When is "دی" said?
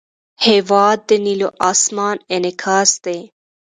3.05-3.19